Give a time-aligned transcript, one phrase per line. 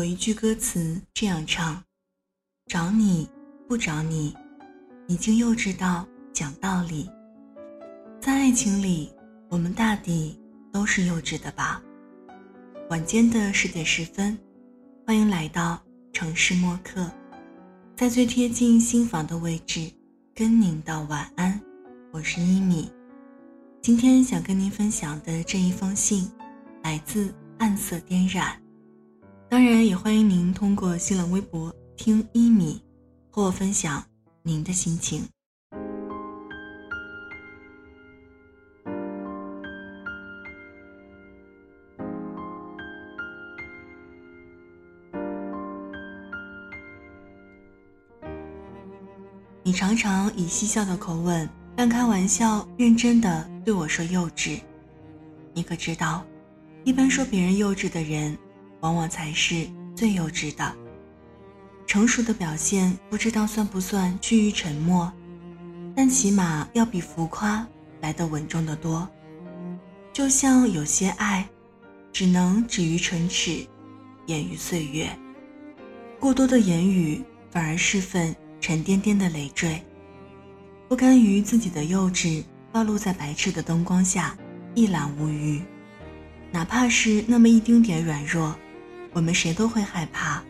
[0.00, 1.84] 有一句歌词这样唱
[2.72, 3.28] ：“找你
[3.68, 4.34] 不找你，
[5.06, 7.06] 已经幼稚到讲道理。”
[8.18, 9.12] 在爱情里，
[9.50, 10.40] 我们大抵
[10.72, 11.82] 都是幼稚的吧。
[12.88, 14.38] 晚间的十点十分，
[15.06, 15.78] 欢迎来到
[16.14, 17.12] 城市默客，
[17.94, 19.92] 在最贴近心房的位置，
[20.34, 21.60] 跟您道晚安。
[22.10, 22.90] 我是一米，
[23.82, 26.26] 今天想跟您分享的这一封信，
[26.84, 28.58] 来自暗色颠染。
[29.50, 32.80] 当然，也欢迎您通过新浪微博听一米，
[33.32, 34.00] 和我分享
[34.44, 35.24] 您的心情。
[49.64, 54.60] 你常常以嬉笑的口吻，半开玩笑、认真的对我说“幼稚”。
[55.52, 56.24] 你可知道，
[56.84, 58.38] 一般说别人幼稚的人。
[58.80, 60.74] 往往才是最幼稚的。
[61.86, 65.12] 成熟的表现不知道算不算趋于沉默，
[65.94, 67.66] 但起码要比浮夸
[68.00, 69.08] 来得稳重得多。
[70.12, 71.48] 就像有些爱，
[72.12, 73.66] 只能止于唇齿，
[74.26, 75.08] 掩于岁月。
[76.18, 79.82] 过多的言语反而是份沉甸甸的累赘。
[80.88, 84.36] 不甘于自己的幼稚暴露在白炽的灯光下，
[84.74, 85.60] 一览无余，
[86.52, 88.56] 哪怕是那么一丁点软弱。
[89.12, 90.42] 我们谁都会害怕，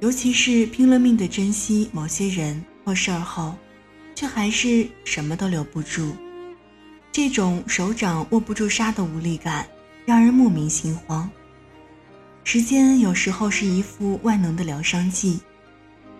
[0.00, 3.54] 尤其是拼了命的珍惜某些人或事儿后，
[4.14, 6.14] 却还是什么都留不住。
[7.10, 9.66] 这种手掌握不住沙的无力感，
[10.04, 11.28] 让人莫名心慌。
[12.44, 15.40] 时间有时候是一副万能的疗伤剂，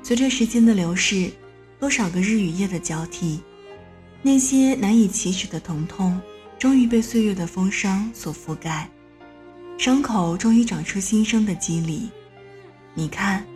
[0.03, 1.31] 随着时间的流逝，
[1.79, 3.41] 多少个日与夜的交替，
[4.23, 6.19] 那些难以启齿的疼痛，
[6.59, 8.89] 终于被岁月的风霜所覆盖。
[9.79, 12.11] 伤口终于长出新生的肌理，
[12.95, 13.47] 你看，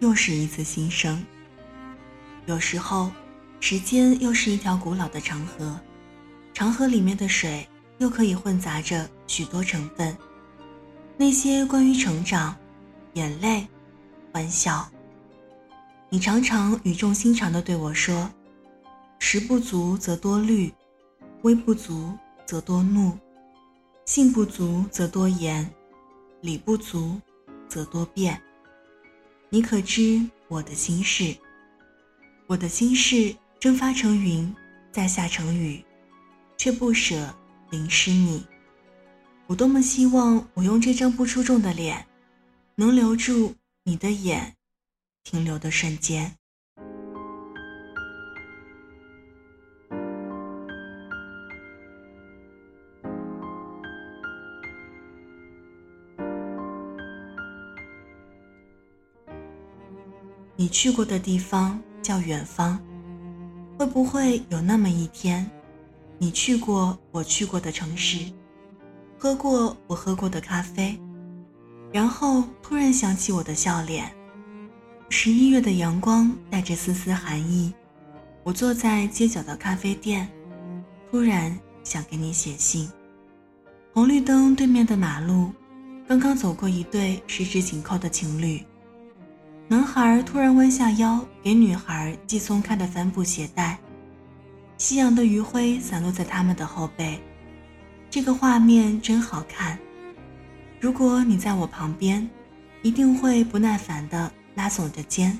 [0.00, 1.24] 又是一次新生。
[2.46, 3.12] 有时候，
[3.60, 5.78] 时间又是一条古老的长河，
[6.52, 7.66] 长河里面的水
[7.98, 10.14] 又可以混杂着许多成分。
[11.16, 12.56] 那些关于成长、
[13.14, 13.64] 眼泪、
[14.32, 14.86] 欢笑，
[16.10, 18.28] 你常常语重心长地对我说
[19.20, 20.72] ：“食不足则多虑，
[21.42, 22.12] 微不足
[22.44, 23.16] 则多怒。”
[24.08, 25.70] 性不足则多言，
[26.40, 27.20] 理不足
[27.68, 28.40] 则多辩。
[29.50, 31.36] 你可知我的心事？
[32.46, 34.56] 我的心事蒸发成云，
[34.90, 35.84] 再下成雨，
[36.56, 37.36] 却不舍
[37.68, 38.46] 淋湿你。
[39.46, 42.06] 我多么希望我用这张不出众的脸，
[42.76, 43.54] 能留住
[43.84, 44.56] 你的眼，
[45.22, 46.34] 停留的瞬间。
[60.60, 62.76] 你去过的地方叫远方，
[63.78, 65.48] 会不会有那么一天，
[66.18, 68.18] 你去过我去过的城市，
[69.16, 70.98] 喝过我喝过的咖啡，
[71.92, 74.12] 然后突然想起我的笑脸。
[75.10, 77.72] 十一月的阳光带着丝丝寒意，
[78.42, 80.28] 我坐在街角的咖啡店，
[81.08, 82.90] 突然想给你写信。
[83.94, 85.52] 红绿灯对面的马路，
[86.08, 88.60] 刚刚走过一对十指紧扣的情侣。
[89.70, 93.78] 男孩突然弯下腰给女孩系松开的帆布鞋带，
[94.78, 97.20] 夕阳的余晖散落在他们的后背，
[98.08, 99.78] 这个画面真好看。
[100.80, 102.26] 如果你在我旁边，
[102.80, 105.38] 一定会不耐烦地拉耸着肩，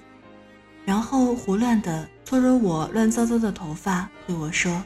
[0.84, 4.84] 然后胡乱地搓揉我乱糟糟的头发，对我说：“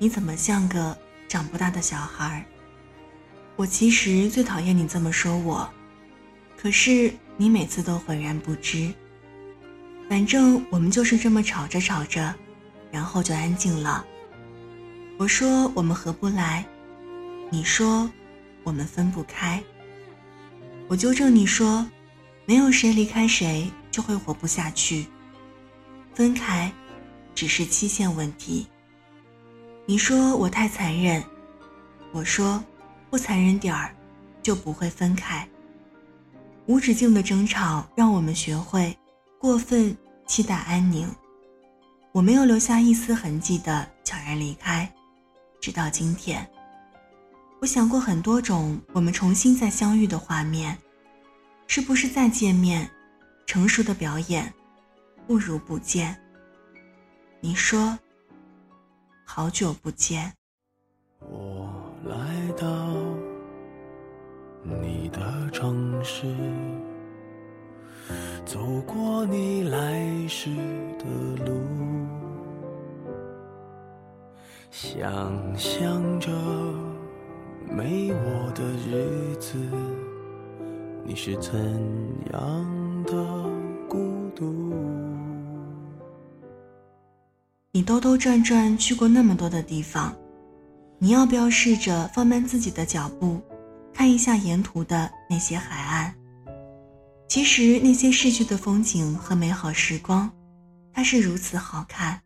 [0.00, 0.96] 你怎么像个
[1.28, 2.42] 长不大的小孩？”
[3.54, 5.68] 我其实最讨厌你这么说我，
[6.56, 7.12] 可是。
[7.36, 8.92] 你每次都浑然不知。
[10.08, 12.34] 反正我们就是这么吵着吵着，
[12.90, 14.04] 然后就安静了。
[15.18, 16.64] 我说我们合不来，
[17.50, 18.10] 你说
[18.62, 19.62] 我们分不开。
[20.88, 21.86] 我纠正你说，
[22.44, 25.06] 没有谁离开谁就会活不下去。
[26.14, 26.70] 分开，
[27.34, 28.66] 只是期限问题。
[29.86, 31.22] 你说我太残忍，
[32.12, 32.62] 我说
[33.08, 33.94] 不残忍点儿，
[34.42, 35.48] 就不会分开。
[36.66, 38.96] 无止境的争吵让我们学会
[39.38, 41.08] 过分期待安宁。
[42.12, 44.90] 我没有留下一丝痕迹的悄然离开，
[45.60, 46.48] 直到今天。
[47.60, 50.76] 我想过很多种我们重新再相遇的画面，
[51.66, 52.90] 是不是再见面，
[53.46, 54.52] 成熟的表演，
[55.26, 56.16] 不如不见。
[57.40, 57.98] 你说，
[59.24, 60.32] 好久不见。
[61.18, 61.72] 我
[62.04, 63.01] 来到。
[64.64, 66.26] 你的城市，
[68.44, 70.50] 走过你来时
[70.98, 71.04] 的
[71.44, 71.60] 路，
[74.70, 75.12] 想
[75.56, 76.30] 象着
[77.68, 79.58] 没我的日子，
[81.04, 81.52] 你是怎
[82.32, 83.12] 样的
[83.88, 84.72] 孤独？
[87.72, 90.14] 你兜兜转转去过那么多的地方，
[90.98, 93.40] 你要不要试着放慢自己的脚步，
[93.94, 96.14] 看一下沿途的那些海岸？
[97.28, 100.30] 其实那些逝去的风景和美好时光，
[100.92, 102.20] 它是如此好看。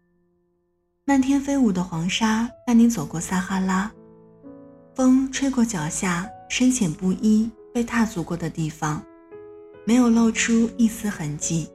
[1.05, 3.91] 漫天飞舞的黄沙伴你走过撒哈拉，
[4.95, 9.01] 风吹过脚下深浅不一被踏足过的地方，
[9.85, 11.71] 没有露出一丝痕迹。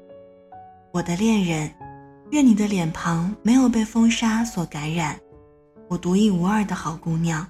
[0.92, 1.72] 我的恋人，
[2.32, 5.18] 愿你的脸庞没有被风沙所感染。
[5.88, 7.48] 我独一无二的好姑娘。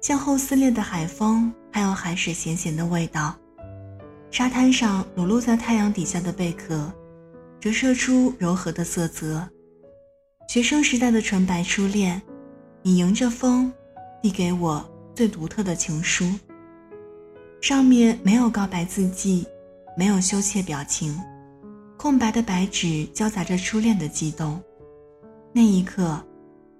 [0.00, 3.34] 向后撕裂的海风，还有海水咸咸的味道。
[4.30, 6.92] 沙滩上裸露在太阳底下的贝壳，
[7.58, 9.48] 折射出柔和的色泽。
[10.48, 12.20] 学生时代的纯白初恋，
[12.82, 13.72] 你迎着风，
[14.22, 14.84] 递给我
[15.14, 16.30] 最独特的情书。
[17.60, 19.46] 上面没有告白字迹，
[19.96, 21.18] 没有羞怯表情，
[21.96, 24.62] 空白的白纸交杂着初恋的悸动。
[25.52, 26.22] 那一刻，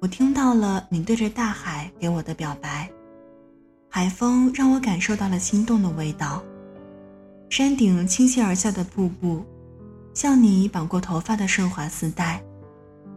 [0.01, 2.89] 我听到了你对着大海给我的表白。
[3.89, 6.43] 海风让我感受到了心动的味道。
[7.49, 9.43] 山顶倾泻而下的瀑布，
[10.13, 12.43] 像你绑过头发的顺滑丝带，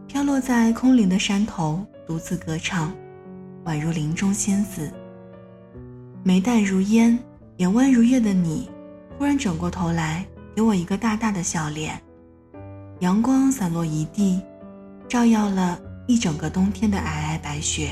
[0.06, 2.92] 飘落在空灵的山头，独自歌唱，
[3.66, 4.90] 宛如林中仙子。
[6.22, 7.18] 眉淡如烟，
[7.58, 8.70] 眼弯如月的你，
[9.18, 10.24] 忽然转过头来，
[10.56, 12.00] 给我一个大大的笑脸。
[13.00, 14.40] 阳光散落一地，
[15.08, 17.90] 照耀了一整个冬天的皑皑白雪。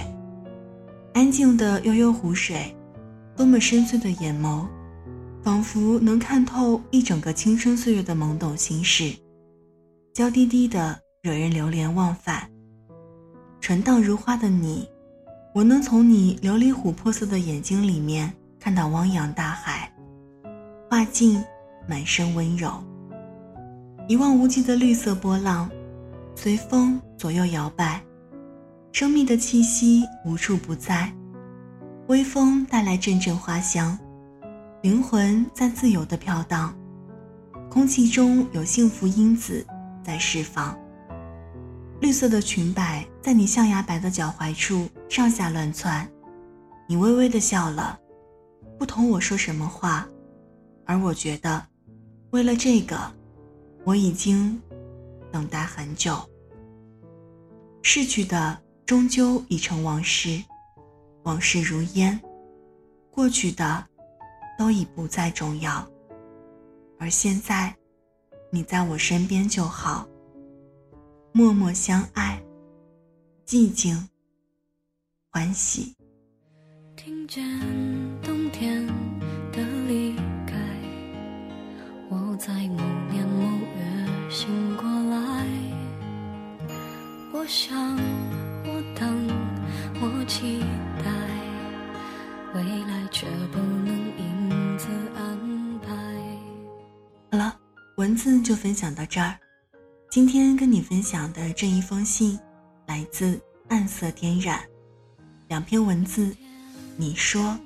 [1.12, 2.74] 安静的悠悠湖水，
[3.36, 4.66] 多么深邃的眼眸。
[5.42, 9.10] 仿佛能看透一整个青春岁月的懵懂心事，
[10.12, 12.46] 娇滴滴的惹人流连忘返。
[13.58, 14.86] 纯荡如花的你，
[15.54, 19.90] 我能从你琉璃琥珀色的眼睛里面看到汪洋大海，
[20.90, 21.42] 画尽
[21.88, 22.72] 满身温柔。
[24.06, 25.70] 一望无际的绿色波浪，
[26.34, 28.02] 随风左右摇摆，
[28.92, 31.12] 生命的气息无处不在。
[32.08, 33.98] 微风带来阵阵花香。
[34.82, 36.74] 灵魂在自由的飘荡，
[37.70, 39.66] 空气中有幸福因子
[40.02, 40.74] 在释放。
[42.00, 46.10] 绿色的裙摆在你象牙白的脚踝处上下乱窜，
[46.88, 48.00] 你微微的笑了，
[48.78, 50.08] 不同我说什么话，
[50.86, 51.62] 而我觉得，
[52.30, 52.98] 为了这个，
[53.84, 54.58] 我已经
[55.30, 56.18] 等待很久。
[57.82, 58.58] 逝去的
[58.90, 60.42] 终究已成往事，
[61.22, 62.20] 往事如烟，
[63.08, 63.86] 过去的。
[64.58, 65.88] 都已不再重要，
[66.98, 67.72] 而现在，
[68.50, 70.08] 你在我身边就好。
[71.30, 72.42] 默默相爱，
[73.46, 74.08] 寂静，
[75.30, 75.94] 欢喜。
[76.96, 77.42] 听见
[78.20, 78.84] 冬天
[79.52, 80.16] 的离
[80.48, 80.56] 开，
[82.10, 83.46] 我在某年某
[83.76, 85.46] 月醒过来。
[87.32, 87.96] 我想，
[88.94, 89.28] 等，
[90.00, 90.60] 我期
[91.04, 91.10] 待，
[92.54, 93.88] 未来却不能
[94.18, 95.88] 因此安排。
[97.30, 97.56] 好了，
[97.96, 99.36] 文字就分享到这儿。
[100.10, 102.38] 今天跟你分享的这一封信，
[102.86, 104.60] 来自暗色点染。
[105.48, 106.34] 两篇文字，
[106.96, 107.58] 你说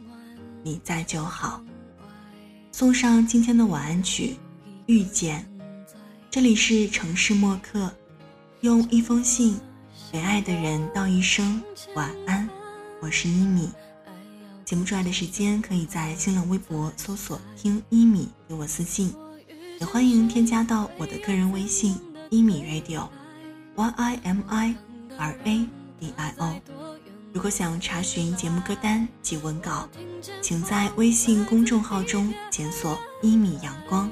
[0.62, 1.62] 你在就好。
[2.72, 4.30] 送上今天的晚安曲
[4.86, 5.40] 《遇见》。
[6.30, 7.94] 这里是城市默客，
[8.62, 9.56] 用一封信
[10.14, 11.61] 给爱的人道一声
[11.97, 12.49] 晚安。
[13.00, 13.68] 我是一米。
[14.64, 19.12] 节目出来的时间，可以在新浪微博搜索“听一米”给我私信，
[19.80, 21.99] 也欢迎添加到我的个人微信
[22.30, 24.76] “一米 radio”，y i m i
[25.18, 25.68] r a
[25.99, 26.61] d i o。
[27.33, 29.88] 如果想查询节目歌单及文稿，
[30.40, 34.09] 请在微信公众号中检索“一米阳光”，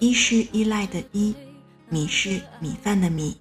[0.00, 1.32] 一是依赖的依，
[1.88, 3.36] 米是米饭的米。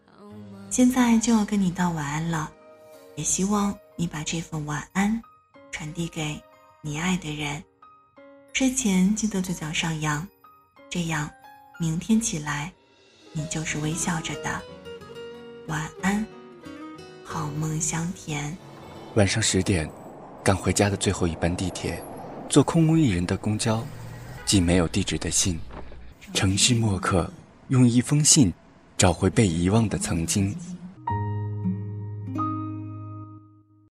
[0.75, 2.51] 现在就要跟你道晚安了，
[3.15, 5.23] 也希望你把这份晚安。
[5.71, 6.37] 传递给
[6.81, 7.63] 你爱的人，
[8.51, 10.27] 睡前记得嘴角上扬，
[10.89, 11.31] 这样
[11.79, 12.73] 明天起来，
[13.31, 14.61] 你就是微笑着的。
[15.67, 16.25] 晚安，
[17.23, 18.57] 好梦香甜。
[19.13, 19.89] 晚上十点，
[20.43, 22.03] 赶回家的最后一班地铁，
[22.49, 23.81] 坐空无一人的公交，
[24.45, 25.57] 寄没有地址的信。
[26.33, 27.31] 城市默客，
[27.69, 28.53] 用一封信，
[28.97, 30.55] 找回被遗忘的曾经。